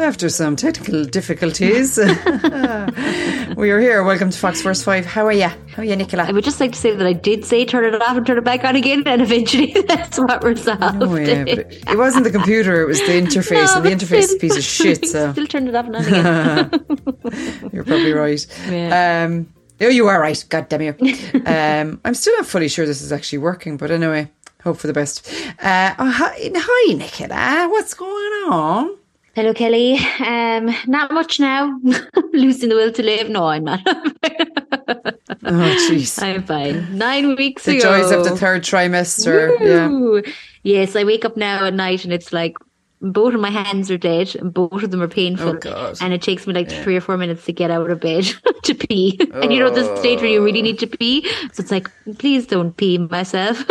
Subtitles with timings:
[0.00, 1.98] After some technical difficulties,
[3.56, 4.02] we are here.
[4.04, 5.04] Welcome to Fox First Five.
[5.04, 5.48] How are you?
[5.48, 6.22] How are you, Nicola?
[6.24, 8.38] I would just like to say that I did say turn it off and turn
[8.38, 11.02] it back on again, and eventually that's what resolved.
[11.02, 14.34] Yeah, it, it wasn't the computer; it was the interface, No, and the interface is
[14.34, 15.06] a piece of shit.
[15.06, 16.70] So Still turned it off and on again.
[17.72, 18.46] you're probably right.
[18.70, 19.24] Yeah.
[19.26, 20.42] Um, oh, you are right.
[20.48, 20.94] God damn you.
[21.44, 24.30] um, I'm still not fully sure this is actually working, but anyway,
[24.68, 25.26] hope for the best.
[25.62, 27.68] Uh, oh, hi, hi, Nicola.
[27.70, 28.96] What's going on?
[29.34, 29.98] Hello, Kelly.
[30.20, 31.78] Um, not much now.
[32.32, 33.28] Losing the will to live.
[33.30, 33.80] No, I'm not.
[35.50, 36.20] Oh, jeez.
[36.22, 36.98] I'm fine.
[36.98, 38.00] Nine weeks The ago.
[38.02, 39.56] joys of the third trimester.
[39.60, 40.30] Yeah.
[40.62, 42.54] Yes, I wake up now at night and it's like
[43.00, 45.50] both of my hands are dead and both of them are painful.
[45.50, 45.96] Oh, God.
[46.00, 48.24] And it takes me like three or four minutes to get out of bed
[48.64, 49.18] to pee.
[49.34, 51.28] And you know, the stage where you really need to pee.
[51.52, 51.88] So it's like,
[52.18, 53.64] please don't pee myself.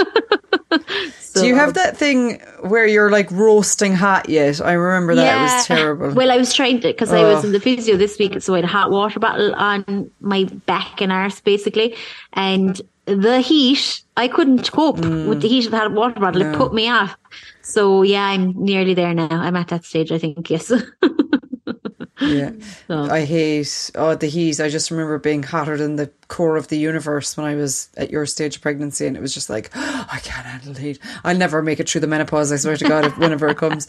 [1.20, 4.62] so, Do you have that thing where you're like roasting hot yet?
[4.62, 5.38] I remember that.
[5.40, 6.14] It was terrible.
[6.14, 7.48] Well, I was trying to because I was Oh.
[7.48, 11.02] in the physio this week, so I had a hot water bottle on my back
[11.02, 11.96] and arse basically,
[12.34, 14.02] and the heat.
[14.16, 15.28] I couldn't cope Mm.
[15.30, 16.42] with the heat of that water bottle.
[16.42, 17.16] It put me off.
[17.62, 19.28] So yeah, I'm nearly there now.
[19.32, 20.12] I'm at that stage.
[20.12, 20.72] I think yes.
[22.22, 22.52] yeah.
[22.88, 24.60] So- I hate oh the heat.
[24.60, 28.10] I just remember being hotter than the core of the universe when I was at
[28.10, 31.00] your stage of pregnancy, and it was just like I can't handle heat.
[31.24, 32.52] I'll never make it through the menopause.
[32.52, 33.88] I swear to God, if, whenever it comes.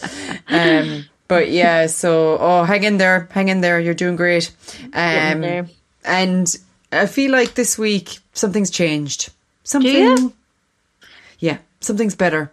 [0.48, 3.80] Um, but yeah, so oh, hang in there, hang in there.
[3.80, 4.50] You're doing great.
[4.92, 5.68] Um,
[6.04, 6.56] and
[6.92, 9.30] I feel like this week something's changed.
[9.64, 10.32] Something.
[11.38, 12.50] Yeah, something's better.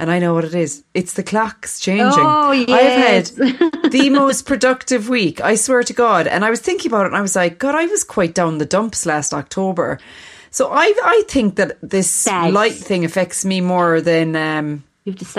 [0.00, 0.84] And I know what it is.
[0.94, 2.06] It's the clocks changing.
[2.24, 3.26] Oh, yeah I've had
[3.90, 6.28] the most productive week, I swear to God.
[6.28, 8.58] And I was thinking about it and I was like, God, I was quite down
[8.58, 9.98] the dumps last October.
[10.50, 14.84] So I I think that this light thing affects me more than um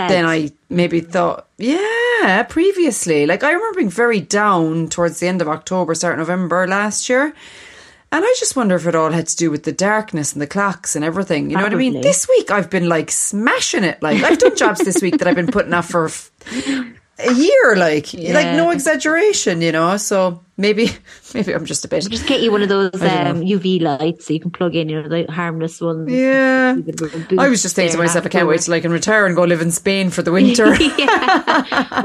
[0.10, 1.48] than I maybe thought.
[1.58, 3.26] Yeah, previously.
[3.26, 7.34] Like I remember being very down towards the end of October, start November last year.
[8.12, 10.48] And I just wonder if it all had to do with the darkness and the
[10.48, 11.52] clocks and everything.
[11.52, 12.02] You know what I mean?
[12.02, 14.02] This week I've been like smashing it.
[14.02, 16.32] Like I've done jobs this week that I've been putting off for f-
[17.20, 17.76] a year.
[17.76, 19.62] Like, like no exaggeration.
[19.62, 19.98] You know.
[19.98, 20.92] So maybe,
[21.34, 22.08] maybe I'm just a bit.
[22.10, 25.02] Just get you one of those um, UV lights so you can plug in, you
[25.02, 26.12] know, the harmless ones.
[26.12, 26.76] Yeah.
[26.76, 28.80] You could have a I was just thinking to myself, I can't wait till I
[28.82, 30.66] can retire and go live in Spain for the winter.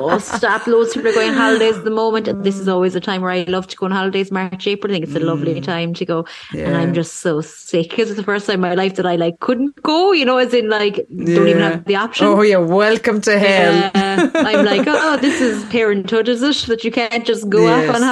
[0.00, 0.66] oh, stop.
[0.66, 2.28] Loads of people are going on holidays at the moment.
[2.28, 4.92] And this is always a time where I love to go on holidays, March, April.
[4.92, 6.26] I think it's a lovely time to go.
[6.52, 6.76] And Mm.
[6.76, 9.38] I'm just so sick because it's the first time in my life that I like
[9.40, 12.26] couldn't go, you know, as in like don't even have the option.
[12.26, 13.90] Oh yeah, welcome to hell.
[13.94, 16.56] Uh, I'm like, oh, this is parenthood, is it?
[16.68, 17.88] That you can't just go Yes.
[17.90, 18.02] off on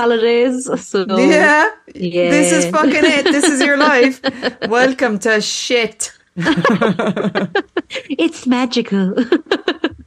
[0.77, 1.71] So Yeah.
[1.95, 2.31] Yeah.
[2.31, 3.25] This is fucking it.
[3.25, 4.21] This is your life.
[4.69, 6.13] Welcome to shit.
[8.09, 9.15] it's magical.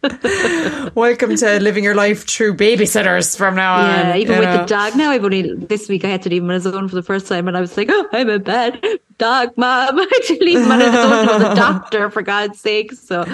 [0.96, 3.90] Welcome to living your life through babysitters from now on.
[3.90, 4.58] Yeah, even with know.
[4.58, 6.88] the dog now, I've only this week I had to leave him on his own
[6.88, 8.80] for the first time, and I was like, "Oh, I'm a bad
[9.18, 12.60] dog, mom." I had to leave him on his own to the doctor for God's
[12.60, 12.94] sake.
[12.94, 13.26] So,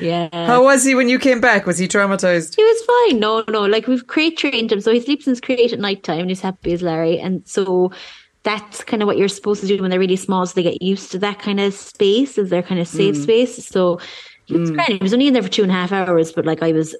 [0.00, 1.66] yeah, How was he when you came back?
[1.66, 2.54] Was he traumatized?
[2.54, 3.20] he was fine.
[3.20, 6.04] No, no, like we've crate trained him, so he sleeps in his crate at night
[6.04, 7.92] time, and he's happy as Larry, and so.
[8.42, 10.80] That's kind of what you're supposed to do when they're really small, so they get
[10.80, 13.22] used to that kind of space, as their kind of safe mm.
[13.22, 13.66] space.
[13.66, 14.00] So
[14.50, 14.92] he was grand.
[14.92, 16.94] He was only in there for two and a half hours, but like I was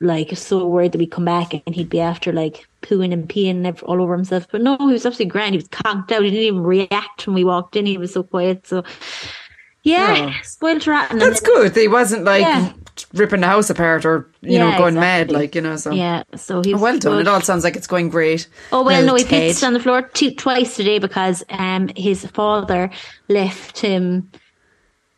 [0.00, 3.82] like so worried that we'd come back and he'd be after like pooing and peeing
[3.84, 4.46] all over himself.
[4.52, 5.54] But no, he was absolutely grand.
[5.54, 6.22] He was conked out.
[6.22, 7.86] He didn't even react when we walked in.
[7.86, 8.66] He was so quiet.
[8.66, 8.84] So
[9.82, 10.40] yeah, Oh.
[10.42, 11.18] spoiled rotten.
[11.18, 11.76] That's then- good.
[11.76, 12.72] He wasn't like Yeah.
[13.14, 15.76] ripping the house apart or you know Yeah, going mad, like you know.
[15.76, 17.12] So Yeah, so he Oh, well done.
[17.12, 17.20] good.
[17.22, 18.48] It all sounds like it's going great.
[18.72, 19.30] Oh well, no, he Ted.
[19.48, 22.90] pissed on the floor two, twice today because um his father
[23.28, 24.28] left him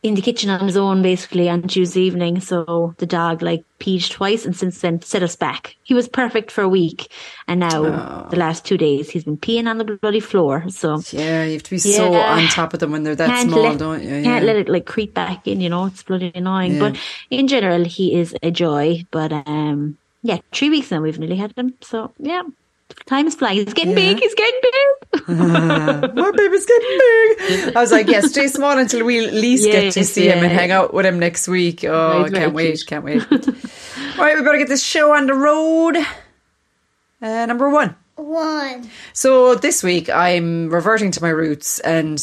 [0.03, 2.41] in the kitchen on his own basically on Tuesday evening.
[2.41, 5.75] So the dog like peed twice and since then set us back.
[5.82, 7.10] He was perfect for a week,
[7.48, 8.28] and now Oh.
[8.31, 10.64] the last two days he's been peeing on the bloody floor.
[10.69, 13.50] So Yeah, you have to be so on top of them when they're that can't
[13.50, 14.22] small, let, don't you?
[14.22, 15.60] Can't let it like creep back in.
[15.60, 16.75] You know, it's bloody annoying.
[16.75, 16.80] Yeah.
[16.91, 16.97] But
[17.30, 19.04] in general, he is a joy.
[19.10, 21.74] But um, yeah, three weeks now we've nearly had him.
[21.80, 22.42] So yeah.
[23.06, 23.56] Time is flying.
[23.65, 24.12] He's getting Yeah.
[24.15, 24.21] big.
[24.21, 25.28] He's getting big.
[25.28, 27.77] My baby's getting big.
[27.77, 30.39] I was like, yeah, stay small until we at least get to Yes, see him
[30.45, 31.84] and hang out with him next week.
[31.84, 32.86] Oh, Right, can't right, wait, cute.
[32.86, 33.22] can't wait.
[33.33, 35.97] All right, we better get this show on the road.
[37.22, 37.97] Uh, number one.
[38.16, 38.91] One.
[39.12, 42.18] So this week I'm reverting to my roots and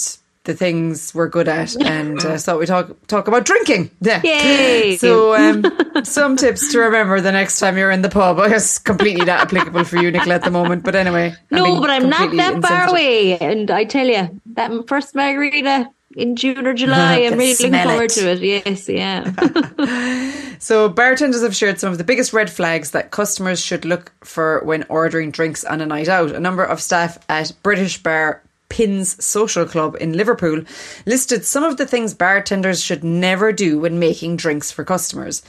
[0.46, 3.92] the things we're good at, and uh, thought we talk talk about drinking.
[4.00, 4.22] Yeah.
[4.24, 4.98] Yay!
[4.98, 5.66] So um,
[6.04, 8.40] some tips to remember the next time you're in the pub.
[8.46, 10.84] I guess completely not applicable for you, Nicola, at the moment.
[10.84, 13.38] But anyway, No, but I'm not that far away.
[13.38, 17.18] And I tell you, that first margarita in June or July.
[17.18, 18.10] I'm really looking forward it.
[18.12, 18.66] to it.
[18.66, 20.32] Yes, yeah.
[20.58, 24.62] So, bartenders have shared some of the biggest red flags that customers should look for
[24.64, 26.32] when ordering drinks on a night out.
[26.32, 28.42] A number of staff at British bar
[28.76, 30.62] Pins Social Club in Liverpool
[31.06, 35.42] listed some of the things bartenders should never do when making drinks for customers.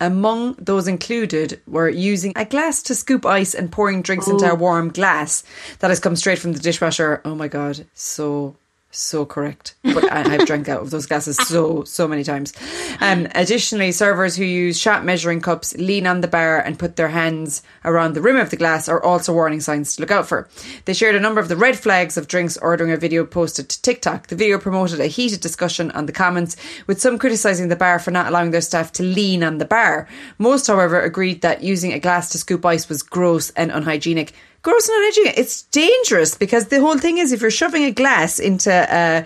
[0.00, 4.54] Among those included were using a glass to scoop ice and pouring drinks into a
[4.54, 4.56] oh.
[4.56, 5.44] warm glass
[5.78, 7.20] that has come straight from the dishwasher.
[7.24, 8.56] Oh my god, so
[8.92, 9.74] so correct.
[9.82, 12.52] But I, I've drank out of those glasses so, so many times.
[13.00, 17.08] Um, additionally, servers who use shot measuring cups lean on the bar and put their
[17.08, 20.48] hands around the rim of the glass are also warning signs to look out for.
[20.84, 23.82] They shared a number of the red flags of drinks ordering a video posted to
[23.82, 24.28] TikTok.
[24.28, 26.56] The video promoted a heated discussion on the comments,
[26.86, 30.06] with some criticising the bar for not allowing their staff to lean on the bar.
[30.38, 34.88] Most, however, agreed that using a glass to scoop ice was gross and unhygienic gross
[34.88, 35.38] and unhygienic.
[35.38, 39.24] It's dangerous because the whole thing is if you're shoving a glass into a,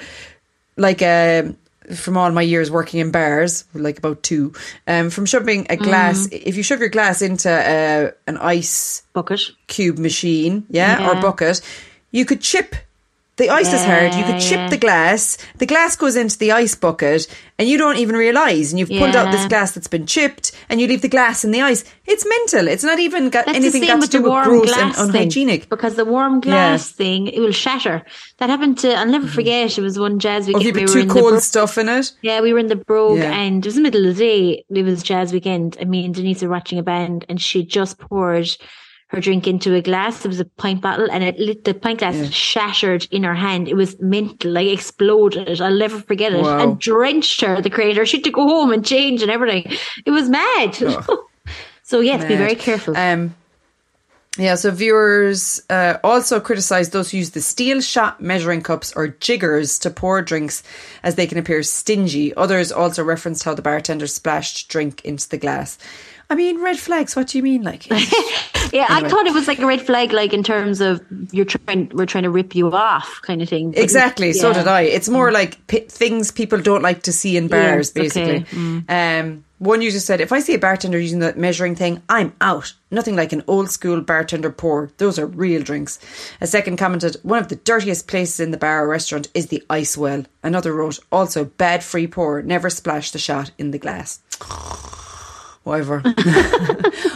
[0.76, 1.54] like a
[1.94, 4.52] from all my years working in bars, like about two,
[4.88, 9.40] um, from shoving a glass, if you shove your glass into uh, an ice Bucket.
[9.68, 11.20] cube machine, yeah, or Yeah.
[11.20, 11.60] bucket,
[12.10, 12.74] you could chip.
[13.36, 14.14] The ice is hard.
[14.14, 14.68] You could chip yeah.
[14.68, 15.36] the glass.
[15.58, 17.26] The glass goes into the ice bucket,
[17.58, 18.72] and you don't even realize.
[18.72, 21.50] And you've pulled out this glass that's been chipped, and you leave the glass in
[21.50, 21.84] the ice.
[22.06, 22.66] It's mental.
[22.66, 25.04] It's not even got That's anything got to do with warm gross and glass thing,
[25.06, 25.68] unhygienic.
[25.68, 28.04] because the warm glass thing it will shatter.
[28.38, 28.94] That happened to.
[28.94, 29.34] I'll never mm-hmm.
[29.34, 29.76] forget.
[29.76, 30.64] It was one jazz weekend.
[30.64, 32.12] Oh, you we too cold Bro- stuff in it.
[32.22, 33.32] Yeah, we were in the Brogue Yeah.
[33.32, 34.64] and it was the middle of the day.
[34.70, 37.98] It was jazz weekend and me and Denise were watching a band and she just
[37.98, 38.48] poured
[39.08, 40.24] her drink into a glass.
[40.24, 43.68] It was a pint bottle and it lit the pint glass shattered in her hand.
[43.68, 45.60] It was mental, like exploded.
[45.60, 46.42] I'll never forget it.
[46.42, 46.58] Wow.
[46.58, 48.04] And drenched her, the creator.
[48.04, 49.76] She had to go home and change and everything.
[50.04, 50.74] It was mad.
[51.82, 52.96] so yes, be very careful.
[52.96, 53.34] Um,
[54.38, 59.08] yeah, so viewers uh, also criticised those who use the steel shot measuring cups or
[59.08, 60.62] jiggers to pour drinks
[61.02, 62.34] as they can appear stingy.
[62.34, 65.78] Others also referenced how the bartender splashed drink into the glass.
[66.28, 67.62] I mean, red flags, what do you mean?
[67.62, 71.00] Like, yeah, I thought it was like a red flag, like in terms of
[71.30, 73.70] you're trying, we're trying to rip you off kind of thing.
[73.70, 74.32] But Exactly.
[74.32, 74.82] So did I.
[74.82, 78.40] It's more like p- things people don't like to see in bars, Yes, okay.
[78.40, 78.84] basically.
[78.88, 82.74] Um, one user said, "If I see a bartender using the measuring thing, I'm out.
[82.90, 84.90] Nothing like an old school bartender pour.
[84.98, 85.98] Those are real drinks."
[86.42, 89.62] A second commented, "One of the dirtiest places in the bar or restaurant is the
[89.70, 92.42] ice well." Another wrote, "Also bad free pour.
[92.42, 94.20] Never splash the shot in the glass."
[95.66, 96.00] Whatever.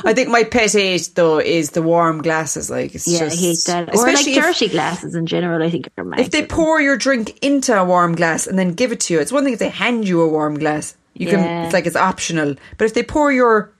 [0.05, 2.69] I think my pet hate though is the warm glasses.
[2.69, 3.83] Like it's Yeah, just, I hate that.
[3.95, 6.19] Or like especially if- dirty glasses in general, I think are mad.
[6.19, 9.21] if they pour your drink into a warm glass and then give it to you,
[9.21, 10.97] it's one thing if they hand you a warm glass.
[11.15, 12.57] You can it's like it's optional.
[12.77, 13.71] But if they pour your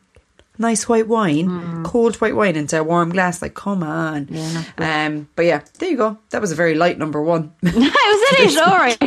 [0.59, 1.85] nice white wine, Mm.
[1.85, 4.29] cold white wine into a warm glass, like come on.
[4.31, 6.17] Yeah, um but yeah, there you go.
[6.31, 7.53] That was a very light number one.
[7.65, 8.99] I was in it, all right.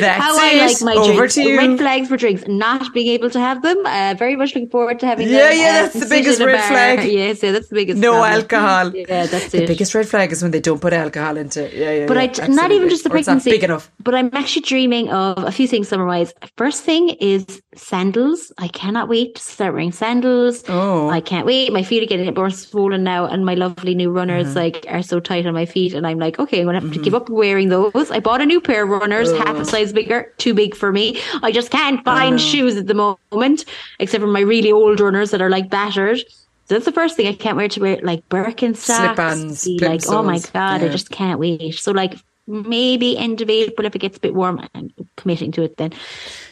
[0.00, 0.62] That's How it.
[0.62, 1.34] I like my Over drinks.
[1.34, 1.58] to you.
[1.58, 3.78] Red flags for drinks, not being able to have them.
[3.84, 5.58] Uh, very much looking forward to having Yeah, them.
[5.58, 7.10] yeah, uh, that's the biggest red flag.
[7.10, 7.98] Yes, yeah, that's the biggest.
[8.00, 8.32] no problem.
[8.32, 8.92] alcohol.
[9.00, 9.60] Yeah, that's the it.
[9.62, 11.74] The biggest red flag is when they don't put alcohol into it.
[11.74, 12.06] Yeah, yeah.
[12.06, 13.50] But yeah, I not even just the Or it's not pregnancy.
[13.50, 13.90] big enough.
[14.02, 16.32] But I'm actually dreaming of a few things summer wise.
[16.56, 18.52] First thing is sandals.
[18.58, 20.64] I cannot wait to start wearing sandals.
[20.68, 21.08] Oh.
[21.08, 21.72] I can't wait.
[21.72, 24.60] My feet are getting more swollen now, and my lovely new runners Uh-huh.
[24.60, 25.94] like are so tight on my feet.
[25.94, 27.04] And I'm like, okay, I'm gonna have to Mm-hmm.
[27.04, 28.10] give up wearing those.
[28.10, 29.60] I bought a new pair of runners, half Oh.
[29.60, 31.20] a size bigger, too big for me.
[31.42, 33.64] I just can't find shoes at the moment,
[33.98, 36.18] except for my really old runners that are like battered.
[36.18, 39.14] So that's the first thing I can't wear to wear like Birkenstocks.
[39.14, 41.74] Slip-ons, like, oh my god, I just can't wait.
[41.74, 42.14] So like
[42.46, 44.66] maybe end of April if it gets a bit warm.
[44.74, 45.92] I'm committing to it then.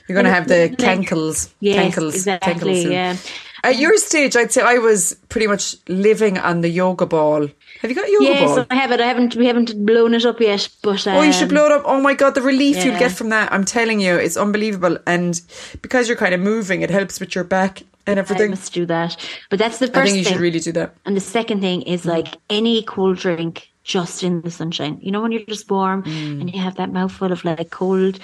[0.06, 1.52] You're going to have the cankles.
[1.60, 2.14] Yes, cankles.
[2.14, 2.84] exactly.
[2.84, 3.16] cankles yeah.
[3.64, 7.48] At your stage, I'd say I was pretty much living on the yoga ball.
[7.80, 8.56] Have you got a yoga Yes, ball?
[8.58, 9.00] Yes, I have it.
[9.00, 9.36] I haven't.
[9.36, 11.82] We haven't blown it up yet, but um, Oh, you should blow it up.
[11.84, 13.52] Oh my God, the relief you'll get from that.
[13.52, 14.98] I'm telling you, it's unbelievable.
[15.06, 15.40] And
[15.82, 18.50] because you're kind of moving, it helps with your back and I everything.
[18.50, 19.16] must do that.
[19.50, 20.32] But that's the first I think you thing.
[20.34, 20.94] should really do that.
[21.04, 24.98] And the second thing is like any cold drink just in the sunshine.
[25.02, 26.40] You know, when you're just warm Mm.
[26.40, 28.18] and you have that mouthful of like cold,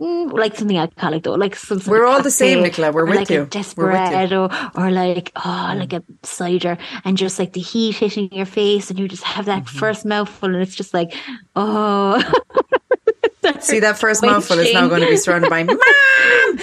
[0.00, 1.80] mm, like something alcoholic though, like some.
[1.86, 2.92] We're all the same, Nicola.
[2.92, 3.42] We're with like you.
[3.42, 4.48] A We're with you.
[4.74, 8.98] or like oh, like a cider, and just like the heat hitting your face, and
[8.98, 9.78] you just have that Mm-hmm.
[9.78, 11.12] first mouthful, and it's just like
[11.58, 12.32] oh.
[13.60, 15.78] See, that first mouthful is now going to be surrounded by mom.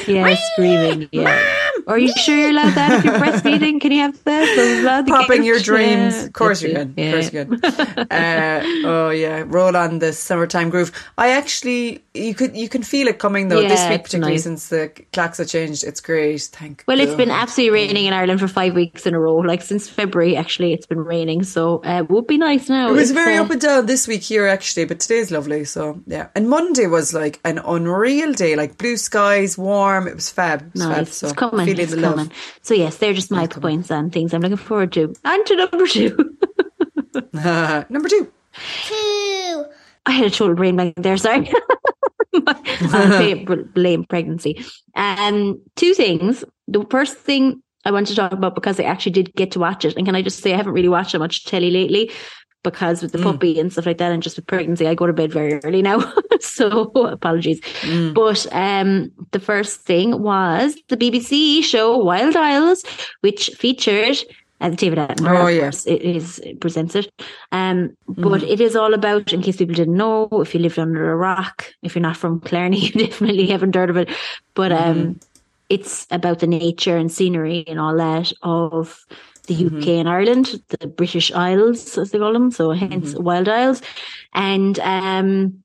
[0.07, 1.09] Yeah, screaming.
[1.11, 1.23] Yeah.
[1.23, 1.83] Mom!
[1.87, 3.79] Are you sure you're allowed that if you're breastfeeding?
[3.79, 5.05] Can you have that?
[5.07, 6.23] Popping your dreams.
[6.23, 6.93] Of course you can.
[6.97, 7.05] Yeah.
[7.05, 8.07] Of course you can.
[8.11, 10.91] uh, oh yeah, roll on the summertime groove.
[11.17, 13.59] I actually, you could, you can feel it coming though.
[13.59, 14.43] Yeah, this week, particularly nice.
[14.43, 16.41] since the clocks have changed, it's great.
[16.41, 16.81] Thank.
[16.81, 16.85] You.
[16.87, 17.07] Well, God.
[17.07, 19.37] it's been absolutely raining in Ireland for five weeks in a row.
[19.37, 21.43] Like since February, actually, it's been raining.
[21.43, 22.89] So uh, it would be nice now.
[22.89, 25.65] It was very uh, up and down this week here actually, but today's lovely.
[25.65, 30.07] So yeah, and Monday was like an unreal day, like blue skies, warm.
[30.07, 30.61] It was fab.
[30.61, 30.95] It was nice.
[30.95, 31.65] Fab, so it's coming.
[31.65, 32.25] Feeling it's the coming.
[32.27, 32.59] Love.
[32.61, 34.05] So yes, they're just my it's points coming.
[34.05, 35.13] and things I'm looking forward to.
[35.23, 36.37] And to number two.
[37.33, 38.31] uh, number two.
[38.87, 39.65] Two.
[40.07, 41.17] I had a total brain blank there.
[41.17, 41.51] Sorry.
[43.73, 44.63] blame pregnancy.
[44.95, 46.43] Um, two things.
[46.67, 49.85] The first thing I want to talk about because I actually did get to watch
[49.85, 52.11] it, and can I just say I haven't really watched that much telly lately,
[52.65, 53.23] because with the mm.
[53.23, 55.81] puppy and stuff like that, and just with pregnancy, I go to bed very early
[55.81, 56.13] now.
[56.41, 57.61] so apologies.
[57.81, 58.13] Mm.
[58.13, 62.83] But um, the first thing was the BBC show Wild Isles,
[63.21, 64.17] which featured
[64.61, 65.43] uh, David Attenborough.
[65.43, 65.85] Oh, yes.
[65.85, 67.11] It is it presents it.
[67.51, 68.49] Um, but mm.
[68.49, 71.71] it is all about, in case people didn't know, if you lived under a rock,
[71.83, 74.09] if you're not from Killarney, you definitely haven't heard of it.
[74.53, 75.23] But um, mm.
[75.69, 79.05] it's about the nature and scenery and all that of
[79.45, 79.89] the UK mm-hmm.
[79.89, 82.51] and Ireland, the British Isles, as they call them.
[82.51, 83.23] So hence mm-hmm.
[83.23, 83.81] Wild Isles.
[84.33, 85.63] And um,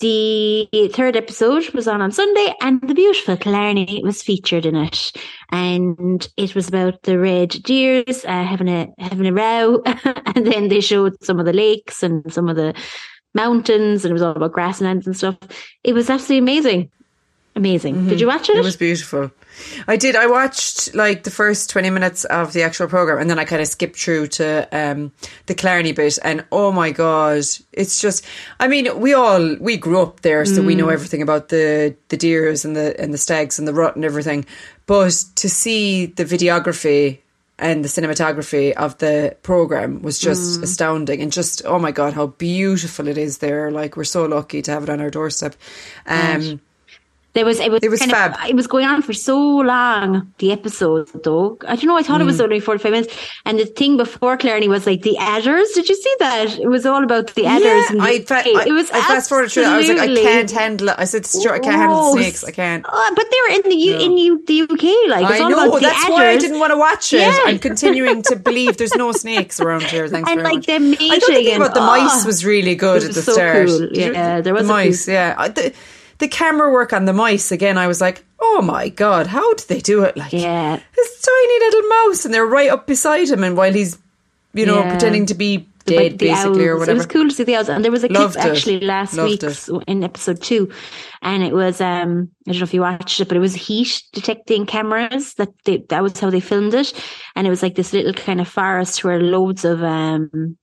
[0.00, 5.12] the third episode was on on Sunday, and the beautiful Killarney was featured in it,
[5.50, 10.68] and it was about the red deers uh, having a having a row, and then
[10.68, 12.74] they showed some of the lakes and some of the
[13.34, 15.36] mountains, and it was all about grasslands and stuff.
[15.82, 16.90] It was absolutely amazing,
[17.56, 17.96] amazing.
[17.96, 18.08] Mm-hmm.
[18.08, 18.56] Did you watch it?
[18.56, 19.32] It was beautiful.
[19.86, 20.16] I did.
[20.16, 23.62] I watched like the first 20 minutes of the actual program and then I kind
[23.62, 25.12] of skipped through to um,
[25.46, 26.18] the Killarney bit.
[26.22, 28.24] And oh my God, it's just,
[28.60, 30.66] I mean, we all, we grew up there, so mm.
[30.66, 30.92] we know mm.
[30.92, 34.44] everything about the, the deers and the, and the stags and the rut and everything.
[34.86, 37.18] But to see the videography
[37.58, 40.62] and the cinematography of the program was just mm.
[40.62, 44.62] astounding and just oh my god how beautiful it is there like we're so lucky
[44.62, 45.56] to have it on our doorstep
[46.06, 46.60] um
[47.38, 48.34] there was it was it was fab.
[48.34, 50.32] Of, it was going on for so long.
[50.38, 51.96] The episode though, I don't know.
[51.96, 52.22] I thought mm.
[52.22, 52.44] it was mm.
[52.44, 53.16] only forty five minutes.
[53.44, 55.70] And the thing before Killarney was like the adders.
[55.70, 56.58] Did you see that?
[56.58, 57.64] It was all about the adders.
[57.64, 59.64] Yeah, and I, fa- it was I fast forwarded through.
[59.64, 59.74] That.
[59.74, 60.96] I was like, I can't handle it.
[60.98, 62.44] I said, Stuart, I can't handle snakes.
[62.44, 62.84] I can't.
[62.88, 64.04] Uh, but they were in the U- no.
[64.04, 65.10] in U- the UK.
[65.10, 66.10] Like I know that's adders.
[66.10, 67.20] why I didn't want to watch it.
[67.20, 67.38] Yeah.
[67.44, 70.08] I'm continuing to believe there's no snakes around here.
[70.08, 70.66] Thanks and very like much.
[70.66, 73.68] Them I don't think about the mice oh, was really good at the so start.
[73.68, 73.88] Cool.
[73.92, 75.06] Yeah, there was the mice.
[75.06, 75.74] Yeah the
[76.26, 79.80] camera work on the mice again, I was like, oh my god, how did they
[79.80, 80.16] do it?
[80.16, 83.98] Like, yeah, this tiny little mouse, and they're right up beside him, and while he's,
[84.52, 84.90] you know, yeah.
[84.90, 86.68] pretending to be dead, basically, owls.
[86.68, 86.96] or whatever.
[86.96, 88.50] It was cool to see the owls, and there was a Loved clip it.
[88.50, 89.42] actually last week
[89.86, 90.72] in episode two,
[91.22, 94.02] and it was um I don't know if you watched it, but it was heat
[94.12, 96.92] detecting cameras that they, that was how they filmed it,
[97.36, 100.56] and it was like this little kind of forest where loads of um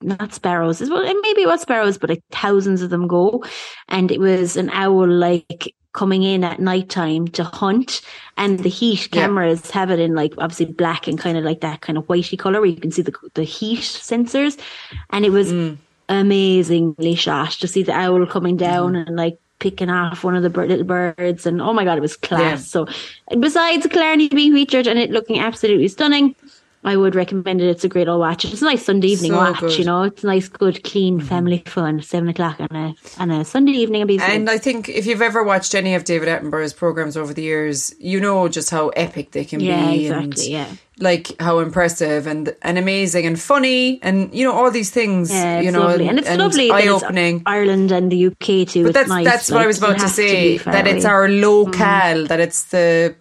[0.00, 3.44] not sparrows as well and maybe it was sparrows but like thousands of them go
[3.88, 8.00] and it was an owl like coming in at night time to hunt
[8.36, 9.72] and the heat cameras yeah.
[9.72, 12.60] have it in like obviously black and kind of like that kind of whitey color
[12.60, 14.60] where you can see the the heat sensors
[15.10, 15.76] and it was mm.
[16.08, 19.06] amazingly shot to see the owl coming down mm.
[19.06, 22.16] and like picking off one of the little birds and oh my god it was
[22.16, 22.56] class yeah.
[22.56, 22.86] so
[23.40, 26.36] besides Killarney being featured and it looking absolutely stunning
[26.88, 27.68] I would recommend it.
[27.68, 28.46] It's a great old watch.
[28.46, 29.78] It's a nice Sunday evening so watch, good.
[29.78, 30.04] you know.
[30.04, 31.28] It's a nice, good, clean mm-hmm.
[31.28, 32.00] family fun.
[32.00, 34.18] Seven o'clock on a on a Sunday evening.
[34.22, 37.94] And I think if you've ever watched any of David Attenborough's programs over the years,
[37.98, 40.06] you know just how epic they can yeah, be.
[40.06, 40.76] Exactly, and yeah.
[41.00, 45.30] Like how impressive and and amazing and funny and you know all these things.
[45.30, 46.08] Yeah, you know, lovely.
[46.08, 46.70] and it's and lovely.
[46.70, 47.42] Eye opening.
[47.44, 48.84] Ireland and the UK too.
[48.84, 49.26] But that's nice.
[49.26, 50.56] that's like, what I was about to say.
[50.56, 51.74] To that it's our local.
[51.74, 52.28] Mm.
[52.28, 53.14] That it's the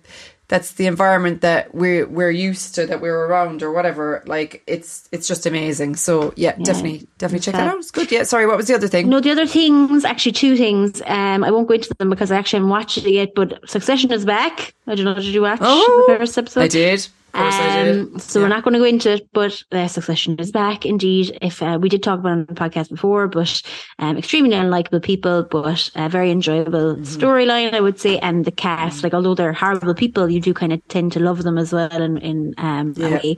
[0.50, 5.10] that's the environment that we're we're used to that we're around or whatever like it's
[5.12, 5.96] it's just amazing.
[5.96, 6.64] So yeah, yeah.
[6.64, 7.78] definitely definitely check that out.
[7.80, 8.12] It's good.
[8.12, 9.10] Yeah sorry what was the other thing?
[9.10, 11.02] No the other things actually two things.
[11.06, 14.12] Um i won't go into them because i actually haven't watched it yet but succession
[14.12, 14.74] is back.
[14.88, 16.62] I don't know did you watch oh, the first episode?
[16.62, 18.46] I did um, so yeah.
[18.46, 21.38] we're not going to go into it, but uh, Succession is back indeed.
[21.42, 23.62] If uh, we did talk about it on the podcast before, but
[24.00, 27.04] um, extremely unlikable people, but a very enjoyable mm-hmm.
[27.04, 29.04] storyline, I would say, and the cast.
[29.04, 32.02] Like although they're horrible people, you do kind of tend to love them as well
[32.02, 33.08] in in um, yeah.
[33.08, 33.38] a way.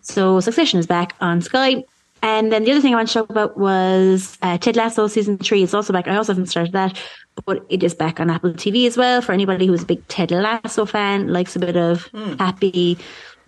[0.00, 1.84] So Succession is back on Sky.
[2.22, 5.38] And then the other thing I want to talk about was uh, Ted Lasso season
[5.38, 6.06] three is also back.
[6.06, 7.00] I also haven't started that,
[7.46, 10.30] but it is back on Apple TV as well for anybody who's a big Ted
[10.30, 12.38] Lasso fan, likes a bit of mm.
[12.38, 12.98] happy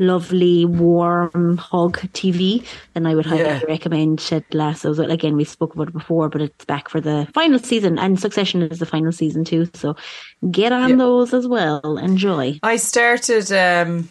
[0.06, 3.60] lovely, warm hug TV, then I would highly Yeah.
[3.68, 4.92] recommend Ted Lasso.
[4.94, 8.18] So again, we spoke about it before, but it's back for the final season, and
[8.20, 9.68] Succession is the final season too.
[9.74, 9.96] So
[10.50, 10.96] get on Yeah.
[10.96, 11.98] those as well.
[11.98, 12.58] Enjoy.
[12.62, 14.08] I started um,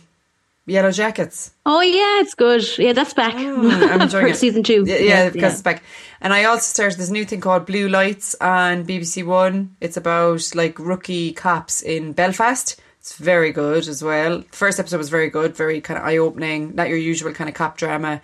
[0.68, 1.52] Yellow Jackets.
[1.66, 2.64] Oh yeah, it's good.
[2.78, 3.34] Yeah, that's back.
[3.36, 4.38] I'm enjoying it.
[4.38, 4.84] season two.
[4.86, 5.84] Yeah, yeah, because it's back.
[6.22, 9.76] And I also started this new thing called Blue Lights on BBC One.
[9.82, 12.80] It's about like rookie cops in Belfast.
[13.02, 14.42] It's very good as well.
[14.42, 17.50] The first episode was very good, very kind of eye opening, not your usual kind
[17.50, 18.22] of cop drama.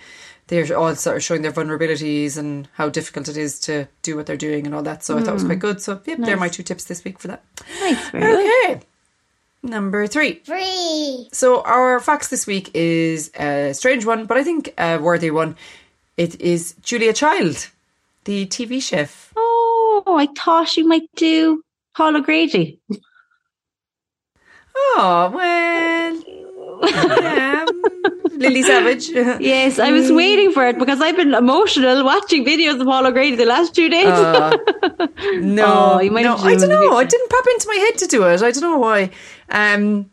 [0.47, 4.27] They're all sort of showing their vulnerabilities and how difficult it is to do what
[4.27, 5.03] they're doing and all that.
[5.03, 5.61] So I thought it was quite hmm.
[5.61, 5.81] good.
[5.81, 7.43] So, yep, they're my two tips this week for that.
[7.79, 8.75] Nice, very good.
[8.75, 8.85] Okay.
[9.63, 10.33] Number three.
[10.45, 11.27] Three.
[11.31, 15.55] So our fox this week is a strange one, but I think a worthy one.
[16.17, 17.71] It is Julia Child,
[18.25, 19.33] the TV chef.
[19.35, 21.63] Oh, I thought you might do
[21.95, 22.79] Paul O'Grady.
[24.79, 26.23] Oh well,
[27.23, 27.65] yeah,
[28.37, 29.09] Lily Savage.
[29.09, 33.35] Yes, I was waiting for it because I've been emotional watching videos of Paul O'Grady
[33.35, 34.05] the last two days.
[34.07, 34.55] Uh,
[35.39, 36.99] no, Oh, you might no, have I do don't it in the know.
[36.99, 38.41] It didn't pop into my head to do it.
[38.41, 39.09] I don't know why.
[39.49, 40.09] Um,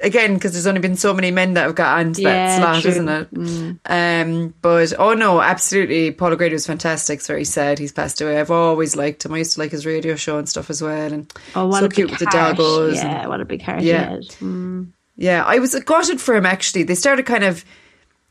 [0.00, 2.82] again, because there's only been so many men that have got onto Yeah, that slot,
[2.82, 2.90] true.
[2.90, 3.78] isn't it?
[3.86, 7.18] Um, but oh no, absolutely, Paul O'Grady was fantastic.
[7.18, 8.38] It's very sad he's passed away.
[8.40, 9.32] I've always liked him.
[9.34, 11.84] I used to like his radio show and stuff as well, and oh, what so
[11.86, 12.88] a big cute with the doggos.
[13.00, 14.16] and- Yeah, what a big heart Yeah.
[14.20, 14.28] he.
[14.44, 14.88] Mm.
[15.16, 16.82] yeah, I was gutted for him actually.
[16.82, 17.64] They started kind of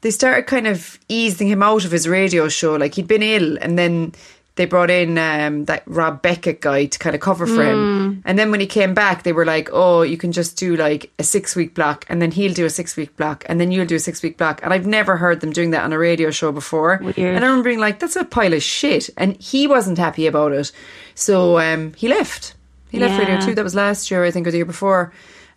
[0.01, 2.75] they started kind of easing him out of his radio show.
[2.75, 4.12] Like he'd been ill and then
[4.55, 8.22] they brought in um, that Rob Beckett guy to kind of cover for him.
[8.24, 11.12] And then when he came back, they were like, "Oh, you can just do like
[11.17, 13.88] a six week block, and then he'll do a six week block, and then you'll
[13.88, 16.29] do a six week block." And I've never heard them doing that on a radio
[16.29, 17.00] show before.
[17.01, 17.17] Weird.
[17.17, 20.51] And I remember being like, "That's a pile of shit," and he wasn't happy about
[20.51, 20.72] it,
[21.15, 22.53] so um, he left.
[22.91, 23.41] He left Radio Yeah.
[23.41, 23.55] Two.
[23.55, 25.12] That was last year, I think, or the year before.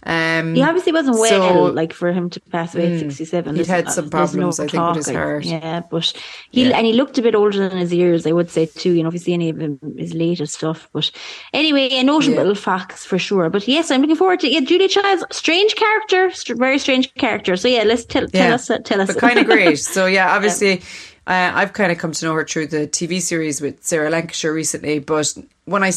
[0.09, 3.57] Um, He obviously wasn't well, so- like for him to pass away at sixty-seven.
[3.57, 5.45] He'd had some there's problems, I think, with his heart.
[5.45, 6.13] Yeah, but
[6.53, 6.77] he Yeah.
[6.79, 8.25] and he looked a bit older than his years.
[8.25, 8.93] I would say too.
[8.93, 10.89] You know, obviously any of him his latest stuff.
[10.93, 11.11] But
[11.53, 12.55] anyway, a notable Yeah.
[12.55, 13.51] facts for sure.
[13.51, 14.49] But yes, I'm looking forward to.
[14.49, 17.57] Yeah, Julia Child's strange character, st- very strange character.
[17.57, 18.55] So yeah, let's tell tell Yeah.
[18.55, 19.09] us uh, tell us.
[19.09, 19.81] but kind of great.
[19.81, 20.83] So yeah, obviously,
[21.27, 24.53] uh, I've kind of come to know her through the TV series with Sarah Lancashire
[24.55, 25.01] recently.
[25.01, 25.35] But
[25.65, 25.91] when I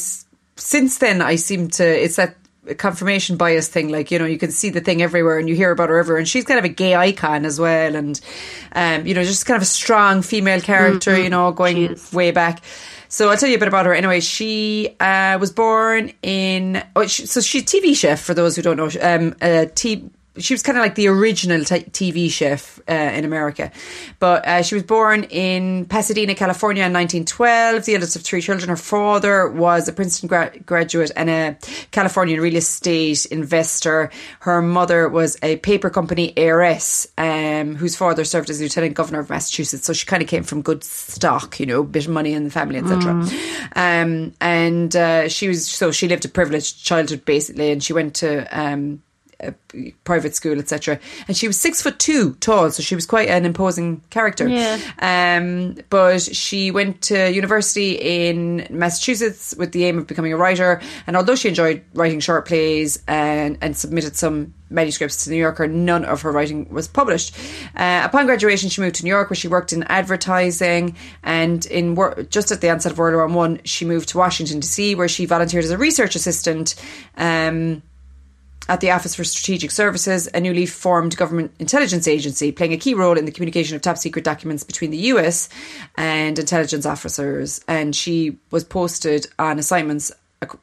[0.55, 2.35] since then, I seem to it's that
[2.77, 3.89] confirmation bias thing.
[3.89, 6.19] Like you know, you can see the thing everywhere, and you hear about her everywhere.
[6.19, 8.19] And she's kind of a gay icon as well, and
[8.73, 11.19] um, you know, just kind of a strong female character.
[11.19, 12.61] You know, going way back.
[13.11, 13.93] So I'll tell you a bit about her.
[13.93, 16.83] Anyway, she uh, was born in.
[16.95, 18.89] Oh, she, so she's TV chef for those who don't know.
[19.01, 23.25] Um, uh, t- she was kind of like the original t- TV chef uh, in
[23.25, 23.71] America,
[24.19, 27.85] but uh, she was born in Pasadena, California, in 1912.
[27.85, 28.69] The eldest of three children.
[28.69, 31.57] Her father was a Princeton gra- graduate and a
[31.91, 34.11] Californian real estate investor.
[34.41, 39.29] Her mother was a paper company heiress, um, whose father served as lieutenant governor of
[39.29, 39.85] Massachusetts.
[39.85, 42.43] So she kind of came from good stock, you know, a bit of money in
[42.43, 43.25] the family, etc.
[43.75, 48.15] Um, and uh, she was so she lived a privileged childhood basically, and she went
[48.15, 48.45] to.
[48.57, 49.01] Um,
[49.41, 49.53] a
[50.03, 50.99] private school, etc.
[51.27, 54.47] And she was six foot two tall, so she was quite an imposing character.
[54.47, 54.79] Yeah.
[54.99, 60.81] Um, but she went to university in Massachusetts with the aim of becoming a writer.
[61.07, 65.41] And although she enjoyed writing short plays and, and submitted some manuscripts to the New
[65.41, 67.35] Yorker, none of her writing was published.
[67.75, 70.95] Uh, upon graduation, she moved to New York, where she worked in advertising.
[71.23, 74.59] And in wor- just at the onset of World War One, she moved to Washington
[74.59, 76.75] D.C., where she volunteered as a research assistant.
[77.17, 77.81] Um,
[78.69, 82.93] at the Office for Strategic Services, a newly formed government intelligence agency, playing a key
[82.93, 85.49] role in the communication of top secret documents between the US
[85.97, 87.61] and intelligence officers.
[87.67, 90.11] And she was posted on assignments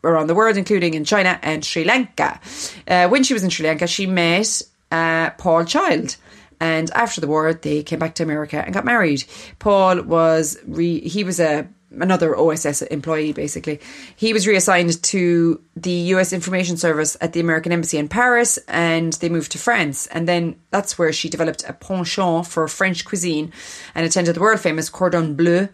[0.05, 2.41] around the world, including in China and Sri Lanka.
[2.87, 6.17] Uh, when she was in Sri Lanka, she met uh, Paul Child.
[6.61, 9.25] And after the war, they came back to America and got married.
[9.59, 11.69] Paul was re- he was a
[12.01, 13.81] another OSS employee basically.
[14.15, 19.13] He was reassigned to the US Information Service at the American Embassy in Paris and
[19.15, 20.07] they moved to France.
[20.09, 23.53] And then that's where she developed a penchant for French cuisine
[23.95, 25.69] and attended the world famous Cordon Bleu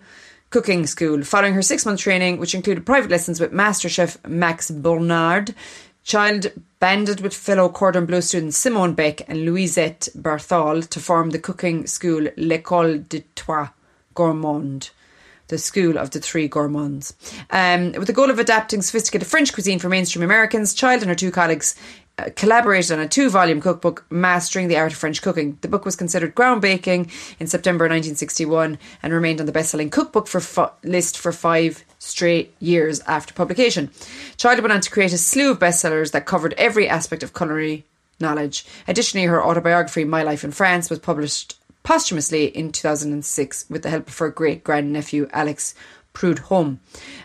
[0.51, 1.23] cooking school.
[1.23, 5.55] Following her six month training, which included private lessons with Master Chef Max Bugnard,
[6.05, 11.39] Child banded with fellow Cordon Bleu students Simone Beck and Louisette Bertholle to form the
[11.39, 13.69] cooking school L'École de Trois
[14.15, 14.91] Gourmands
[15.53, 17.15] the school of the three gourmands.
[17.51, 21.15] Um, with the goal of adapting sophisticated French cuisine for mainstream Americans, Child and her
[21.15, 21.77] two colleagues
[22.19, 25.59] uh, collaborated on a two volume cookbook, Mastering the Art of French Cooking.
[25.61, 30.27] The book was considered groundbreaking in September 1961 and remained on the best selling cookbook
[30.27, 33.91] for list for five straight years after publication.
[34.39, 37.85] Child went on to create a slew of bestsellers that covered every aspect of culinary
[38.21, 38.65] knowledge.
[38.89, 44.09] Additionally, her autobiography, My Life in France, was published posthumously in 2006 with the help
[44.09, 45.75] of her great grandnephew, Alex
[46.13, 46.81] Prudhomme.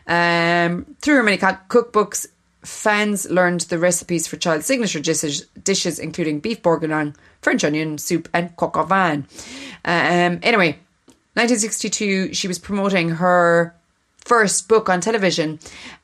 [0.07, 2.27] Um, through her many cookbooks,
[2.63, 8.27] fans learned the recipes for child signature dishes, dishes including beef bourguignon, French onion soup,
[8.33, 9.25] and coq au vin.
[9.85, 10.79] Um, anyway,
[11.35, 13.75] 1962, she was promoting her
[14.19, 15.59] first book on television,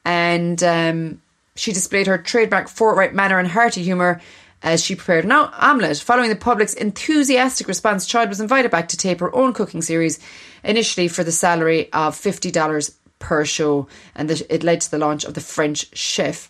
[0.06, 1.22] and um,
[1.56, 4.22] she displayed her trademark forthright manner and hearty humour
[4.64, 6.00] as she prepared an omelette.
[6.00, 10.20] Following the public's enthusiastic response, Child was invited back to tape her own cooking series,
[10.64, 15.34] initially for the salary of $50 per show, and it led to the launch of
[15.34, 16.50] The French Chef.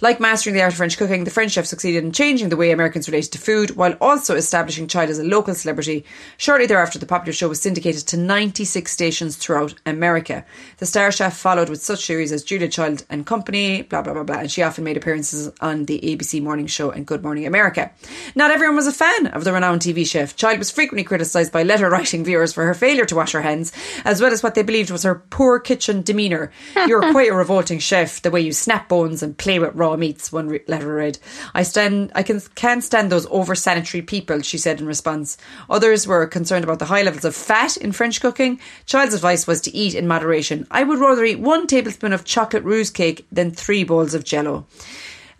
[0.00, 2.70] Like mastering the art of French cooking, the French chef succeeded in changing the way
[2.70, 6.04] Americans related to food while also establishing Child as a local celebrity.
[6.36, 10.44] Shortly thereafter, the popular show was syndicated to 96 stations throughout America.
[10.78, 14.22] The star chef followed with such series as Julia Child and Company, blah, blah, blah,
[14.22, 17.90] blah, and she often made appearances on the ABC Morning Show and Good Morning America.
[18.34, 20.36] Not everyone was a fan of the renowned TV chef.
[20.36, 23.72] Child was frequently criticised by letter writing viewers for her failure to wash her hands,
[24.04, 26.52] as well as what they believed was her poor kitchen demeanour.
[26.86, 30.32] You're quite a revolting chef, the way you snap bones and play with raw meats,
[30.32, 31.18] one letter read.
[31.54, 35.36] I stand, I can, can't stand those over sanitary people, she said in response.
[35.70, 38.60] Others were concerned about the high levels of fat in French cooking.
[38.86, 40.66] Child's advice was to eat in moderation.
[40.70, 44.66] I would rather eat one tablespoon of chocolate russe cake than three bowls of jello.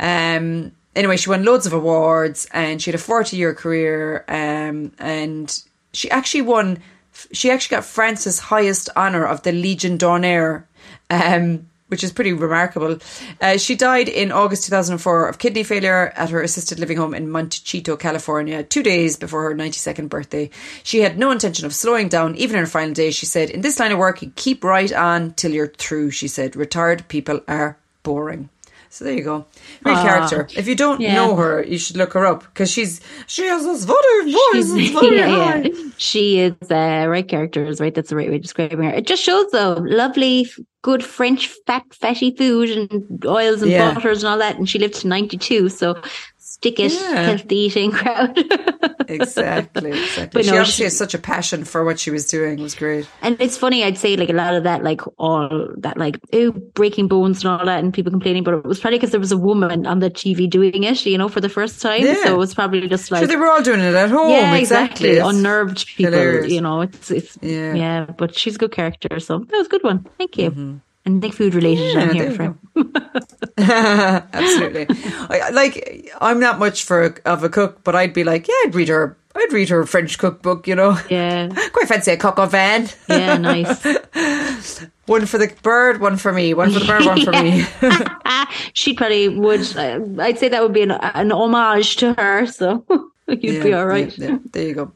[0.01, 4.25] Um, anyway, she won loads of awards and she had a 40 year career.
[4.29, 6.83] Um, and she actually won,
[7.33, 10.67] she actually got France's highest honour of the Legion d'honneur.
[11.11, 12.99] Um, which is pretty remarkable.
[13.41, 17.31] Uh, she died in August 2004 of kidney failure at her assisted living home in
[17.31, 20.51] Montecito, California, two days before her 92nd birthday.
[20.83, 23.15] She had no intention of slowing down, even in her final days.
[23.15, 26.29] She said, In this line of work, you keep right on till you're through, she
[26.29, 26.57] said.
[26.57, 28.49] Retired people are boring.
[28.91, 29.47] So there you go.
[29.83, 30.49] Great uh, character.
[30.57, 31.15] If you don't yeah.
[31.15, 34.95] know her, you should look her up because she's she has this very voice.
[35.09, 37.95] Yeah, yeah, She is uh, right characters, right?
[37.95, 38.91] That's the right way of describing her.
[38.91, 40.51] It just shows though, lovely,
[40.83, 43.95] good French fat, fatty food and oils and yeah.
[43.95, 44.57] butters and all that.
[44.57, 46.01] And she lived to ninety two, so
[46.49, 47.23] stick it, yeah.
[47.23, 48.37] healthy eating crowd.
[49.09, 50.29] exactly, exactly.
[50.33, 52.59] But she no, obviously she, has such a passion for what she was doing.
[52.59, 53.07] It was great.
[53.23, 56.53] And it's funny, I'd say like a lot of that, like all that, like oh,
[56.75, 59.31] breaking bones and all that, and people complaining, but it was probably because there was
[59.31, 62.03] a woman on the TV doing it, you know, for the first time.
[62.03, 62.25] Yeah.
[62.25, 64.31] So it was probably just like they were all doing it at home.
[64.31, 65.11] Yeah, exactly.
[65.11, 65.39] exactly.
[65.39, 66.53] Unnerved people, hilarious.
[66.53, 66.81] you know.
[66.81, 67.75] It's it's yeah.
[67.75, 70.07] yeah, but she's a good character, so that was a good one.
[70.19, 70.51] Thank you.
[70.51, 70.77] Mm-hmm
[71.09, 72.57] and food related yeah, I'm here for.
[73.59, 74.87] Absolutely.
[74.91, 78.55] I, like I'm not much for a, of a cook, but I'd be like, yeah,
[78.65, 79.17] I'd read her.
[79.35, 80.99] I'd read her French cookbook, you know.
[81.09, 81.49] Yeah.
[81.73, 82.89] Quite fancy a coq au vin.
[83.09, 83.85] Yeah, nice.
[85.07, 86.55] one for the bird, one for me.
[86.55, 87.65] One for the bird, one for me.
[88.73, 89.77] she probably would.
[89.77, 92.47] Uh, I'd say that would be an, an homage to her.
[92.47, 92.85] So
[93.29, 94.17] you'd yeah, be all right.
[94.19, 94.39] Yeah, yeah.
[94.53, 94.93] There you go.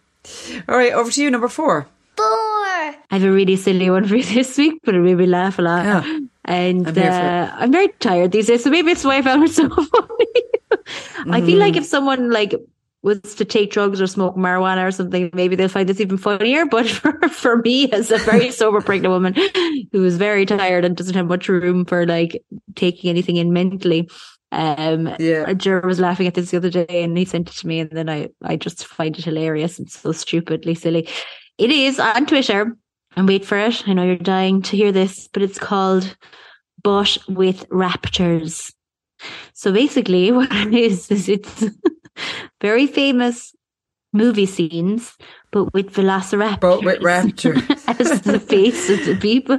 [0.69, 1.87] All right, over to you, number four.
[3.11, 5.59] I have a really silly one for you this week, but it made me laugh
[5.59, 5.85] a lot.
[5.85, 6.19] Yeah.
[6.45, 9.53] And I'm, uh, I'm, very tired these days, so maybe it's why I found it
[9.53, 9.87] so funny.
[10.71, 11.35] mm.
[11.35, 12.55] I feel like if someone like
[13.03, 16.67] was to take drugs or smoke marijuana or something, maybe they'll find this even funnier.
[16.67, 19.35] But for, for me, as a very sober pregnant woman
[19.93, 22.43] who is very tired and doesn't have much room for like
[22.75, 24.09] taking anything in mentally,
[24.53, 25.53] um, yeah.
[25.55, 27.91] Jer was laughing at this the other day and he sent it to me, and
[27.91, 31.09] then I, I just find it hilarious and so stupidly silly.
[31.59, 32.77] It is on Twitter,
[33.17, 33.87] and wait for it.
[33.87, 36.17] I know you're dying to hear this, but it's called
[36.83, 38.73] But with Raptors.
[39.55, 41.65] So basically, what it is, is it's
[42.61, 43.55] very famous
[44.13, 45.17] movie scenes,
[45.51, 46.61] but with velociraptors.
[46.61, 47.63] But with raptors.
[48.01, 49.59] as the face of the people.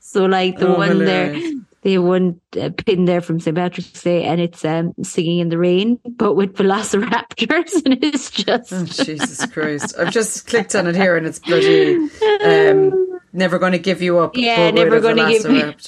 [0.00, 1.42] So, like the oh, one hilarious.
[1.42, 3.56] there the one uh, pin there from St.
[3.56, 8.72] Patrick's Day, and it's um, singing in the rain, but with velociraptors, and it's just
[8.72, 9.94] oh, Jesus Christ!
[9.98, 11.96] I've just clicked on it here, and it's bloody.
[12.44, 14.36] Um, never going to give you up.
[14.36, 15.80] Yeah, never going to give you up.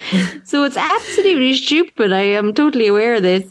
[0.44, 2.12] so it's absolutely stupid.
[2.12, 3.50] I am totally aware of this.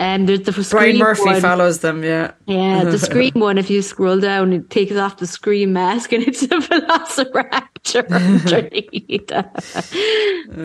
[0.00, 1.40] Um, there's the Brian Murphy one.
[1.40, 2.30] follows them, yeah.
[2.46, 6.22] Yeah, the Scream one, if you scroll down, it takes off the Scream mask and
[6.22, 9.28] it's a velociraptor underneath.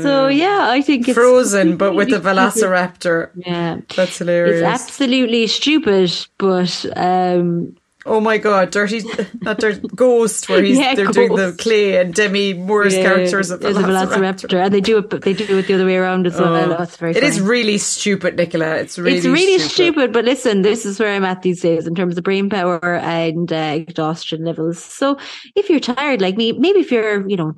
[0.03, 1.15] so, yeah, I think it's.
[1.15, 3.31] Frozen, but with a velociraptor.
[3.35, 3.81] Yeah.
[3.95, 4.57] That's hilarious.
[4.57, 9.01] It's absolutely stupid, but um, Oh my god, Dirty
[9.41, 11.15] not Dirty Ghost, where he's yeah, they're Ghost.
[11.17, 14.17] doing the clay and Demi Moore's yeah, characters at the Velociraptor.
[14.17, 14.65] Velociraptor.
[14.65, 16.53] And they do it but they do it the other way around as well.
[16.73, 17.27] Oh, it's very It funny.
[17.27, 18.75] is really stupid, Nicola.
[18.75, 19.71] It's really It's really stupid.
[19.71, 20.13] stupid.
[20.13, 23.51] but listen, this is where I'm at these days in terms of brain power and
[23.53, 24.83] uh, exhaustion levels.
[24.83, 25.17] So
[25.55, 27.53] if you're tired like me, maybe if you're, you know,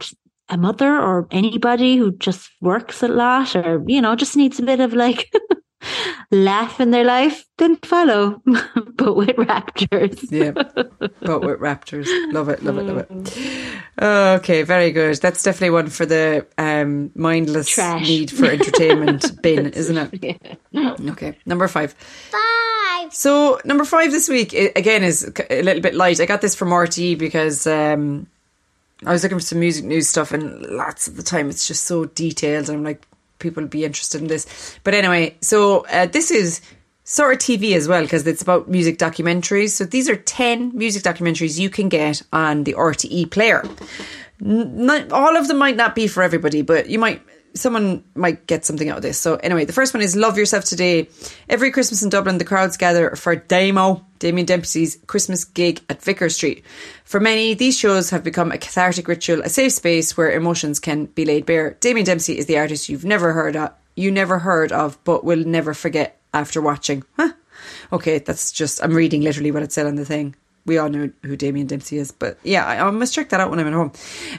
[0.49, 4.63] a mother or anybody who just works a lot or, you know, just needs a
[4.63, 5.33] bit of like
[6.31, 10.19] laugh in their life, then follow, but with raptors.
[10.31, 12.07] yeah, but with raptors.
[12.31, 13.81] Love it, love it, love it.
[14.01, 15.17] Okay, very good.
[15.17, 18.01] That's definitely one for the um, mindless Trash.
[18.01, 20.59] need for entertainment bin, isn't it?
[21.09, 21.93] Okay, number five.
[21.93, 23.13] Five.
[23.13, 26.19] So number five this week again is a little bit light.
[26.19, 28.27] I got this from RTE because um,
[29.05, 31.83] I was looking for some music news stuff, and lots of the time it's just
[31.83, 32.69] so detailed.
[32.69, 33.05] And I'm like,
[33.39, 34.77] people be interested in this.
[34.83, 36.61] But anyway, so uh, this is
[37.03, 39.69] sort of TV as well because it's about music documentaries.
[39.69, 43.63] So these are ten music documentaries you can get on the RTE player.
[44.39, 47.21] Not, all of them might not be for everybody, but you might
[47.55, 49.17] someone might get something out of this.
[49.17, 51.07] So anyway, the first one is Love Yourself Today.
[51.49, 56.29] Every Christmas in Dublin, the crowds gather for Damo, Damien Dempsey's Christmas gig at Vicar
[56.29, 56.63] Street.
[57.05, 61.05] For many, these shows have become a cathartic ritual, a safe space where emotions can
[61.05, 61.77] be laid bare.
[61.79, 65.45] Damien Dempsey is the artist you've never heard of, you never heard of, but will
[65.45, 67.03] never forget after watching.
[67.15, 67.31] Huh?
[67.91, 70.35] Okay, that's just I'm reading literally what it said on the thing.
[70.65, 73.51] We all know who Damien Dempsey is, but yeah, I, I must check that out
[73.51, 73.91] when I'm at home.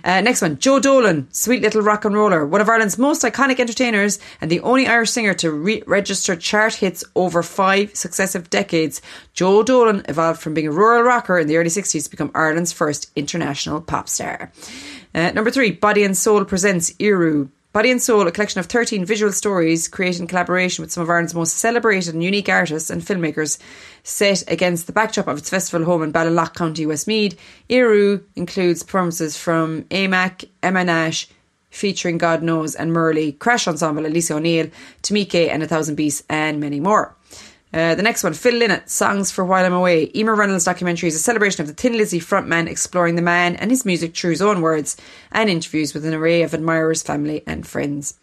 [0.02, 3.60] Uh, next one, Joe Dolan, sweet little rock and roller, one of Ireland's most iconic
[3.60, 9.00] entertainers and the only Irish singer to re- register chart hits over five successive decades.
[9.34, 12.72] Joe Dolan evolved from being a rural rocker in the early 60s to become Ireland's
[12.72, 14.50] first international pop star.
[15.14, 17.50] Uh, number three, Body and Soul presents Iru.
[17.76, 21.10] Body and Soul, a collection of 13 visual stories created in collaboration with some of
[21.10, 23.58] Ireland's most celebrated and unique artists and filmmakers,
[24.02, 27.38] set against the backdrop of its festival home in Ballinlough, County Westmeath.
[27.68, 31.28] Iru includes performances from AMAC, Emma Nash,
[31.68, 34.70] featuring God Knows and Murley, Crash Ensemble, Elisa O'Neill,
[35.02, 37.14] Tamike and A Thousand Beasts, and many more.
[37.72, 40.11] Uh, the next one, Phil Lynott, Songs for While I'm Away.
[40.14, 43.70] Emer Reynolds' documentary is a celebration of the Thin Lizzy frontman exploring the man and
[43.70, 44.96] his music through his own words
[45.33, 48.14] and interviews with an array of admirers, family, and friends.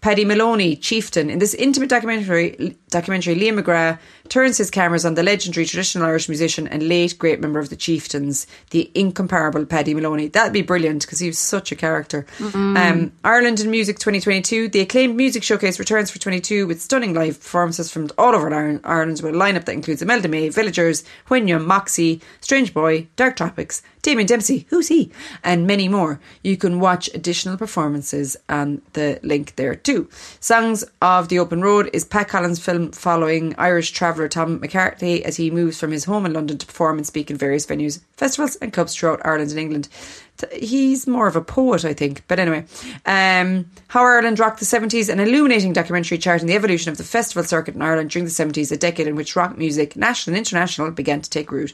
[0.00, 1.30] Paddy Moloney, Chieftain.
[1.30, 6.28] In this intimate documentary, documentary, Liam McGrath turns his cameras on the legendary traditional Irish
[6.28, 10.28] musician and late great member of the Chieftains, the incomparable Paddy Moloney.
[10.28, 12.26] That'd be brilliant because he was such a character.
[12.76, 14.68] Um, Ireland in Music 2022.
[14.68, 18.80] The acclaimed music showcase returns for 22 with stunning live performances from all over Ireland,
[18.84, 23.82] Ireland with a lineup that includes Imelda May, Villagers, Whenyoung, Moxie, Strange Boy, Dark Tropics,
[24.02, 25.10] Damien Dempsey, who's he,
[25.42, 26.20] and many more.
[26.42, 30.06] You can watch additional performances on the link there too.
[30.38, 35.36] Songs of the Open Road is Pat Collins' film following Irish traveller Tom McCarthy as
[35.36, 38.56] he moves from his home in London to perform and speak in various venues, festivals,
[38.56, 39.88] and clubs throughout Ireland and England.
[40.52, 42.22] He's more of a poet, I think.
[42.28, 42.64] But anyway,
[43.06, 47.42] um, How Ireland Rocked the 70s, an illuminating documentary charting the evolution of the festival
[47.42, 50.90] circuit in Ireland during the 70s, a decade in which rock music, national and international,
[50.92, 51.72] began to take root.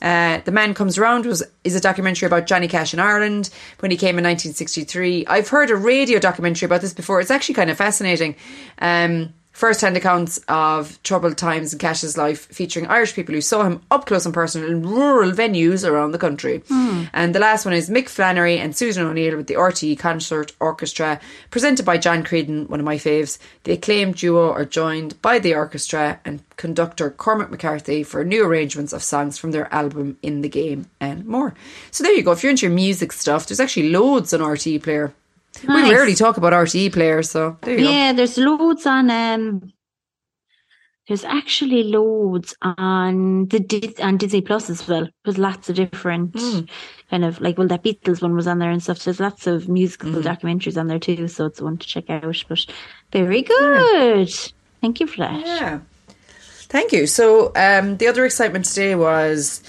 [0.00, 3.90] Uh, the Man Comes Around was is a documentary about Johnny Cash in Ireland when
[3.90, 5.26] he came in 1963.
[5.26, 7.20] I've heard a radio documentary about this before.
[7.20, 8.36] It's actually kind of fascinating.
[8.78, 13.80] Um, First-hand accounts of troubled times in Cash's life, featuring Irish people who saw him
[13.90, 16.62] up close and personal in rural venues around the country.
[16.68, 17.04] Hmm.
[17.14, 21.18] And the last one is Mick Flannery and Susan O'Neill with the RTE Concert Orchestra,
[21.48, 23.38] presented by John Creedon, one of my faves.
[23.64, 28.92] The acclaimed duo are joined by the orchestra and conductor Cormac McCarthy for new arrangements
[28.92, 31.54] of songs from their album In the Game and more.
[31.92, 32.32] So there you go.
[32.32, 35.14] If you're into your music stuff, there's actually loads on RTE Player.
[35.62, 37.90] We rarely talk about RTE players, so there you go.
[37.90, 39.10] Yeah, there's loads on.
[39.10, 39.72] Um,
[41.08, 45.08] there's actually loads on the on Disney Plus as well.
[45.24, 46.60] There's lots of different Hmm.
[47.10, 49.04] kind of like well, that Beatles one was on there and stuff.
[49.04, 50.20] There's lots of musical Hmm.
[50.20, 52.44] documentaries on there too, so it's one to check out.
[52.48, 52.66] But
[53.12, 54.30] very good.
[54.80, 55.46] Thank you for that.
[55.46, 55.78] Yeah.
[56.68, 57.06] Thank you.
[57.06, 59.62] So um, the other excitement today was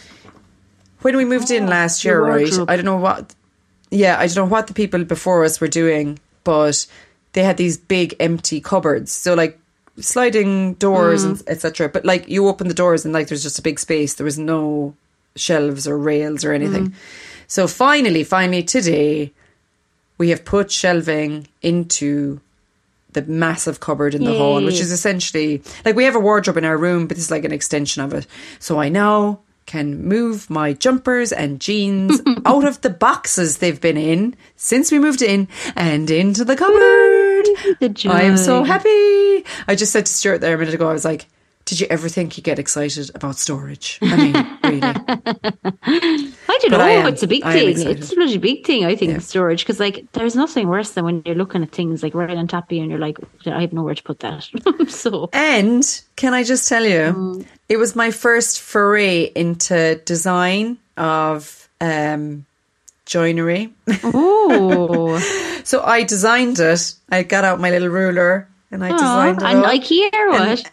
[1.01, 2.51] when we moved in last year, right?
[2.67, 3.35] I don't know what
[3.89, 6.85] yeah, I don't know what the people before us were doing, but
[7.33, 9.11] they had these big empty cupboards.
[9.11, 9.59] So like
[9.99, 11.49] sliding doors and mm.
[11.49, 11.89] etc.
[11.89, 14.15] But like you open the doors and like there's just a big space.
[14.15, 14.95] There was no
[15.35, 16.89] shelves or rails or anything.
[16.89, 16.93] Mm.
[17.47, 19.31] So finally, finally today
[20.17, 22.41] we have put shelving into
[23.13, 26.65] the massive cupboard in the hall, which is essentially like we have a wardrobe in
[26.65, 28.27] our room, but it's like an extension of it.
[28.59, 33.97] So I now can move my jumpers and jeans out of the boxes they've been
[33.97, 37.45] in since we moved in and into the cupboard.
[38.09, 39.45] I am so happy.
[39.67, 41.27] I just said to Stuart there a minute ago, I was like,
[41.67, 43.99] did you ever think you get excited about storage?
[44.01, 44.81] I mean, really.
[45.83, 46.79] I don't But know.
[46.79, 47.69] I am- it's a big thing.
[47.77, 49.19] It's a bloody big thing, I think, Yeah.
[49.19, 49.61] storage.
[49.63, 52.65] Because, like, there's nothing worse than when you're looking at things like right on top
[52.65, 54.47] of you and you're like, I have nowhere to put that.
[54.87, 55.83] so, And
[56.15, 62.45] can I just tell you, it was my first foray into design of um,
[63.05, 63.73] joinery.
[64.03, 65.19] oh,
[65.63, 66.93] so I designed it.
[67.11, 69.45] I got out my little ruler and I designed it.
[69.45, 69.71] and all.
[69.71, 70.71] IKEA what?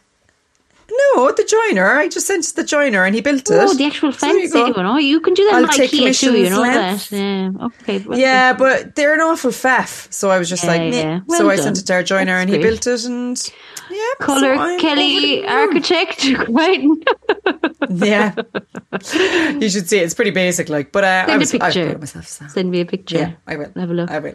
[0.90, 1.86] No, the joiner.
[1.98, 3.68] I just sent the joiner and he built oh, it.
[3.70, 6.36] Oh, the actual So you Oh, you can do that I'll in take IKEA too,
[6.36, 7.10] you know length.
[7.10, 7.16] that.
[7.16, 7.66] Yeah.
[7.66, 7.98] Okay.
[8.00, 10.12] well, Yeah, but they're an awful faff.
[10.12, 11.20] So I was just Yeah, like, yeah.
[11.26, 12.84] Well so I sent it to our joiner That's and he great.
[12.84, 13.50] built it and
[13.90, 13.96] yeah.
[14.20, 16.24] so Colour I'm Kelly over architect.
[16.48, 16.84] Right.
[17.90, 18.34] Yeah.
[19.60, 20.04] you should see it.
[20.04, 21.84] It's pretty basic, like, but uh, I Send a was I was picture.
[21.84, 22.26] proud of myself.
[22.28, 22.46] So.
[22.48, 23.18] Send me a picture.
[23.18, 23.70] Yeah, I will.
[23.76, 24.10] Have a look.
[24.10, 24.34] I will.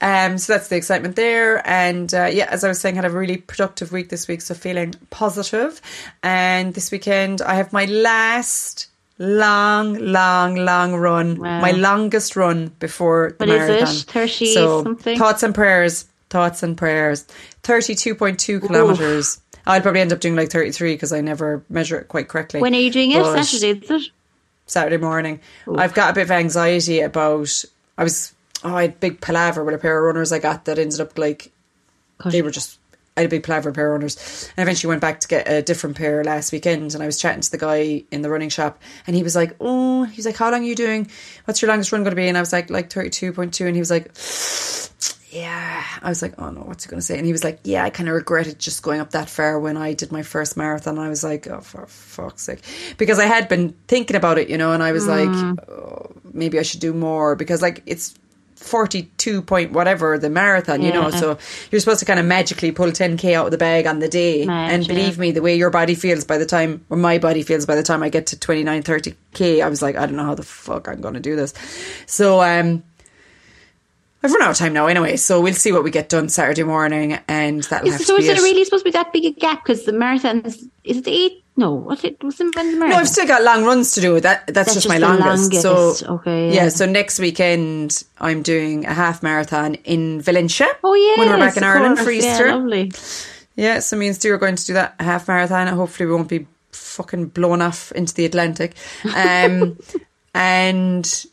[0.00, 1.66] Um, so that's the excitement there.
[1.68, 4.54] And uh, yeah, as I was saying, had a really productive week this week, so
[4.54, 5.80] feeling positive.
[6.22, 11.60] And this weekend, I have my last long, long, long run, Wow.
[11.60, 13.72] my longest run before the What is it?
[13.72, 13.94] marathon.
[14.26, 15.18] 30 so something?
[15.18, 16.06] Thoughts and prayers.
[16.30, 17.24] Thoughts and prayers.
[17.62, 19.40] Thirty-two point two kilometers.
[19.66, 22.60] I'd probably end up doing like thirty-three because I never measure it quite correctly.
[22.60, 23.24] When are you doing it?
[23.24, 24.10] Saturday, is it?
[24.66, 25.40] Saturday morning.
[25.74, 27.64] I've got a bit of anxiety about.
[27.96, 28.34] I was.
[28.64, 31.00] Oh, I had a big palaver with a pair of runners I got that ended
[31.00, 31.52] up like
[32.18, 32.32] Gosh.
[32.32, 32.78] they were just.
[33.16, 35.62] I had a big palaver pair of runners, and eventually went back to get a
[35.62, 36.94] different pair last weekend.
[36.94, 39.56] And I was chatting to the guy in the running shop, and he was like,
[39.60, 41.10] "Oh, he's like, how long are you doing?
[41.44, 43.66] What's your longest run going to be?" And I was like, "Like thirty-two point two.
[43.66, 44.10] And he was like,
[45.30, 47.60] "Yeah." I was like, "Oh no, what's he going to say?" And he was like,
[47.64, 50.56] "Yeah, I kind of regretted just going up that far when I did my first
[50.56, 52.60] marathon." And I was like, "Oh, for fuck's sake,"
[52.96, 55.28] because I had been thinking about it, you know, and I was like,
[55.68, 57.36] oh, maybe I should do more.
[57.36, 58.14] Because like it's
[58.56, 61.38] 42 point whatever the marathon you know so
[61.70, 64.44] you're supposed to kind of magically pull 10k out of the bag on the day.
[64.46, 67.44] Mad, and believe me the way your body feels by the time or my body
[67.44, 70.24] feels by the time I get to 29 30k I was like I don't know
[70.24, 71.54] how the fuck I'm going to do this.
[72.06, 72.82] So um
[74.22, 76.64] I've run out of time now anyway so we'll see what we get done Saturday
[76.64, 78.42] morning and have so is it it.
[78.42, 79.64] really supposed to be that big a gap?
[79.64, 81.44] Because the marathon is, it the eight?
[81.56, 82.22] No, what's it?
[82.22, 82.90] Was the marathon?
[82.90, 84.20] No, I've still got long runs to do.
[84.20, 85.62] That that's, just, just my longest.
[85.62, 85.62] longest.
[85.62, 86.64] So Okay, yeah.
[86.64, 86.68] yeah.
[86.68, 90.66] So next weekend I'm doing a half marathon in Valentia.
[90.84, 92.46] oh yeah, when we're back in Ireland for Easter.
[92.46, 92.92] Yeah, lovely.
[93.56, 95.66] Yeah, so me and Stu are going to do that half marathon.
[95.66, 98.74] Hopefully, we won't be fucking blown off into the Atlantic.
[99.04, 99.78] Um,
[100.34, 101.24] and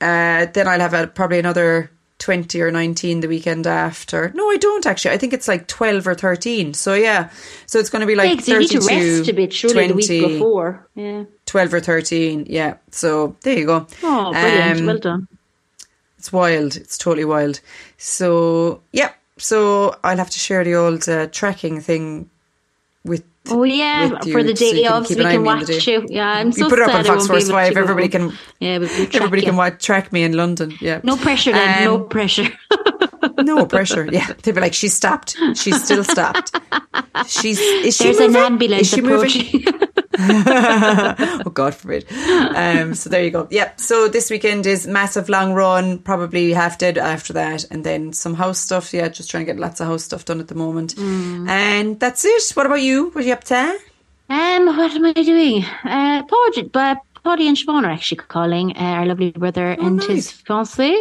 [0.00, 4.30] uh, then I'll have a, probably another 20 or 19 the weekend after.
[4.34, 5.14] No, I don't actually.
[5.14, 6.72] I think it's like 12 or 13.
[6.74, 7.30] So, yeah.
[7.66, 9.52] So it's going to be like Yeah, 'cause you need 32, to rest a bit,
[9.52, 10.88] surely the week 20, before.
[10.94, 11.24] Yeah.
[11.46, 12.46] 12 or 13.
[12.48, 12.74] Yeah.
[12.90, 13.86] So there you go.
[14.02, 14.80] Oh, brilliant.
[14.80, 15.28] Um, well done.
[16.18, 16.76] It's wild.
[16.76, 17.60] It's totally wild.
[17.98, 19.10] So, yeah.
[19.36, 22.30] So I'll have to share the old uh, tracking thing
[23.50, 25.58] Oh yeah, for the so you day can of, so we can on me on
[25.60, 26.06] the watch you.
[26.08, 27.76] Yeah, I'm so we put it up on Fox Force Five.
[27.76, 28.70] Everybody can, Yeah,
[29.12, 29.46] everybody you.
[29.48, 30.72] can watch, track me in London.
[30.80, 31.84] Yeah, No pressure then.
[31.84, 32.48] no Um, pressure.
[33.38, 34.06] no pressure.
[34.12, 35.36] Yeah, they'd be like, she's stopped.
[35.56, 36.56] She's still stopped.
[37.28, 38.36] She's is she There's moving?
[38.36, 39.64] an ambulance Is she moving?
[41.46, 42.06] oh God forbid.
[42.12, 43.48] Um, so there you go.
[43.50, 43.80] Yep.
[43.80, 48.34] So this weekend is massive long run, probably half dead after that, and then some
[48.34, 48.92] house stuff.
[48.92, 50.94] Yeah, just trying to get lots of house stuff done at the moment.
[50.96, 51.48] Mm.
[51.48, 52.50] And that's it.
[52.54, 53.10] What about you?
[53.10, 53.78] What are you up to?
[54.28, 55.64] Um, what am I doing?
[55.84, 56.22] Uh,
[56.72, 58.76] but Paddy and Siobhan are actually calling.
[58.76, 60.06] Uh, our lovely brother and nice.
[60.06, 61.00] his fiancée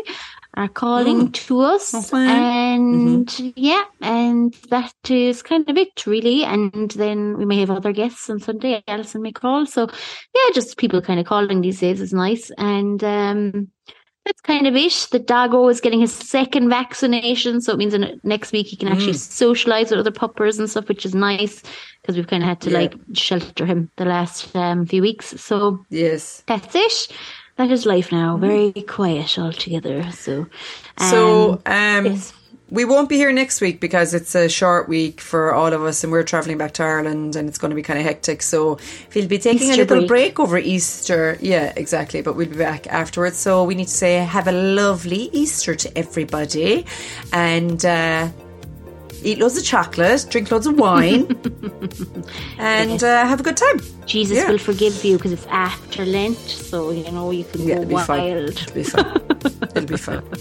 [0.55, 2.29] are calling to us, fine.
[2.29, 6.43] and yeah, and that is kind of it, really.
[6.43, 8.83] And then we may have other guests on Sunday.
[8.87, 9.87] Alison may call, so
[10.35, 13.67] yeah, just people kind of calling these days is nice, and um.
[14.25, 15.09] That's kind of it.
[15.11, 18.87] The doggo is getting his second vaccination, so it means in, next week he can
[18.87, 21.61] actually socialize with other puppers and stuff, which is nice
[22.01, 22.77] because we've kind of had to Yeah.
[22.79, 25.41] like shelter him the last um, few weeks.
[25.41, 26.41] So Yes.
[26.47, 27.07] that's it.
[27.55, 28.37] That is life now.
[28.37, 30.09] Very quiet altogether.
[30.11, 30.47] So,
[30.97, 32.33] So um, um, yes.
[32.71, 36.03] we won't be here next week because it's a short week for all of us,
[36.03, 38.41] and we're traveling back to Ireland, and it's going to be kind of hectic.
[38.41, 38.79] So
[39.13, 40.35] we'll be taking Easter a little break.
[40.35, 40.39] break.
[40.39, 41.37] over Easter.
[41.41, 42.23] Yeah, exactly.
[42.23, 43.37] But we'll be back afterwards.
[43.37, 46.85] So we need to say have a lovely Easter to everybody,
[47.31, 47.85] and.
[47.85, 48.29] Uh,
[49.23, 51.27] Eat loads of chocolate, drink loads of wine,
[52.57, 53.79] and uh, have a good time.
[54.05, 54.49] Jesus yeah.
[54.49, 57.93] will forgive you because it's after Lent, so you know you can Yeah, go it'll
[58.07, 58.49] wild.
[58.49, 59.21] It'll be fine.
[59.75, 60.23] It'll be fine.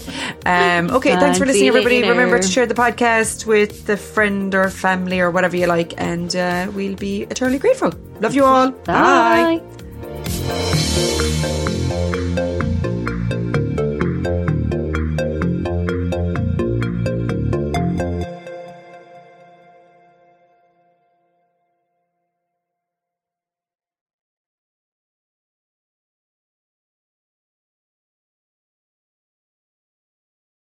[0.45, 2.01] Um, okay, thanks for listening, everybody.
[2.01, 2.11] later.
[2.11, 6.35] Remember to share the podcast with a friend or family or whatever you like, and
[6.35, 7.93] uh, we'll be eternally grateful.
[8.19, 8.71] Love you all.
[8.71, 9.61] Bye.